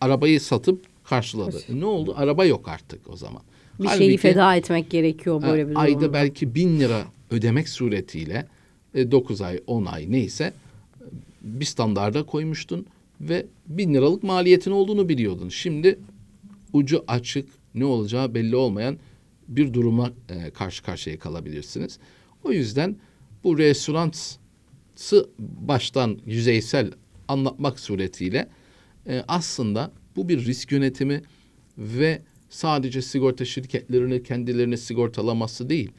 Arabayı 0.00 0.40
satıp 0.40 0.84
karşıladı. 1.04 1.60
E, 1.68 1.80
ne 1.80 1.84
oldu? 1.84 2.14
Araba 2.16 2.44
yok 2.44 2.68
artık 2.68 3.10
o 3.10 3.16
zaman. 3.16 3.42
Bir 3.80 3.84
Halbuki, 3.84 4.04
şeyi 4.04 4.16
feda 4.16 4.56
etmek 4.56 4.90
gerekiyor 4.90 5.42
e, 5.42 5.46
böyle 5.46 5.68
bir 5.68 5.76
Ayda 5.76 6.00
durumda. 6.00 6.12
belki 6.12 6.54
bin 6.54 6.80
lira 6.80 7.04
ödemek 7.30 7.68
suretiyle 7.68 8.46
9 8.94 9.40
ay 9.40 9.60
10 9.66 9.84
ay 9.84 10.12
neyse 10.12 10.44
e, 10.44 10.52
bir 11.42 11.64
standarda 11.64 12.22
koymuştun 12.22 12.86
ve 13.20 13.46
bin 13.66 13.94
liralık 13.94 14.22
maliyetin 14.22 14.70
olduğunu 14.70 15.08
biliyordun. 15.08 15.48
Şimdi 15.48 15.98
ucu 16.72 17.04
açık 17.08 17.48
ne 17.74 17.84
olacağı 17.84 18.34
belli 18.34 18.56
olmayan 18.56 18.96
bir 19.48 19.74
duruma 19.74 20.10
e, 20.28 20.50
karşı 20.50 20.82
karşıya 20.82 21.18
kalabilirsiniz. 21.18 21.98
O 22.44 22.52
yüzden 22.52 22.96
bu 23.44 23.58
restoransı 23.58 24.38
baştan 25.38 26.18
yüzeysel 26.26 26.90
anlatmak 27.28 27.80
suretiyle 27.80 28.48
e, 29.06 29.24
aslında 29.28 29.92
bu 30.16 30.28
bir 30.28 30.44
risk 30.44 30.72
yönetimi 30.72 31.22
ve 31.78 32.22
sadece 32.48 33.02
sigorta 33.02 33.44
şirketlerini 33.44 34.22
kendilerini 34.22 34.78
sigortalaması 34.78 35.70
değil, 35.70 35.92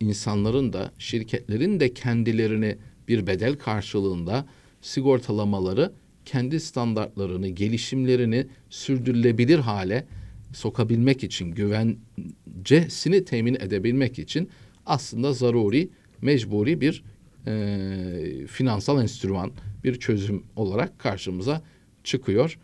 insanların 0.00 0.72
da 0.72 0.92
şirketlerin 0.98 1.80
de 1.80 1.94
kendilerini 1.94 2.76
bir 3.08 3.26
bedel 3.26 3.54
karşılığında 3.54 4.46
sigortalamaları 4.80 5.92
kendi 6.24 6.60
standartlarını, 6.60 7.48
gelişimlerini 7.48 8.46
sürdürülebilir 8.70 9.58
hale 9.58 10.06
sokabilmek 10.52 11.24
için, 11.24 11.50
güvencesini 11.50 13.24
temin 13.24 13.54
edebilmek 13.54 14.18
için 14.18 14.48
aslında 14.86 15.32
zaruri, 15.32 15.88
mecburi 16.22 16.80
bir 16.80 17.04
e, 17.46 18.46
finansal 18.46 19.02
enstrüman, 19.02 19.50
bir 19.84 19.94
çözüm 19.94 20.42
olarak 20.56 20.98
karşımıza 20.98 21.62
çıkıyor. 22.04 22.58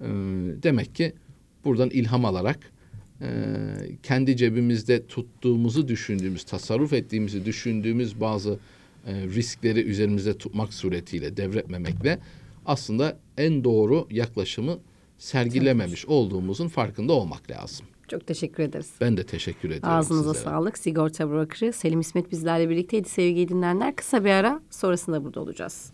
E, 0.00 0.06
demek 0.62 0.94
ki 0.94 1.12
buradan 1.64 1.90
ilham 1.90 2.24
alarak 2.24 2.72
e, 3.20 3.26
kendi 4.02 4.36
cebimizde 4.36 5.06
tuttuğumuzu 5.06 5.88
düşündüğümüz, 5.88 6.44
tasarruf 6.44 6.92
ettiğimizi 6.92 7.44
düşündüğümüz 7.44 8.20
bazı 8.20 8.58
e, 9.06 9.14
riskleri 9.14 9.80
üzerimizde 9.80 10.38
tutmak 10.38 10.74
suretiyle 10.74 11.36
devretmemekle 11.36 12.18
aslında 12.66 13.18
en 13.38 13.64
doğru 13.64 14.06
yaklaşımı 14.10 14.78
sergilememiş 15.18 16.06
olduğumuzun 16.06 16.68
farkında 16.68 17.12
olmak 17.12 17.50
lazım. 17.50 17.86
Çok 18.12 18.26
teşekkür 18.26 18.62
ederiz. 18.62 18.90
Ben 19.00 19.16
de 19.16 19.26
teşekkür 19.26 19.68
ediyorum 19.70 19.88
Ağzınıza 19.98 20.34
sizlere. 20.34 20.50
sağlık. 20.54 20.78
Sigorta 20.78 21.30
brokerı 21.30 21.72
Selim 21.72 22.00
İsmet 22.00 22.30
bizlerle 22.30 22.68
birlikteydi 22.68 23.08
sevgili 23.08 23.48
dinleyenler. 23.48 23.96
Kısa 23.96 24.24
bir 24.24 24.30
ara 24.30 24.60
sonrasında 24.70 25.24
burada 25.24 25.40
olacağız. 25.40 25.90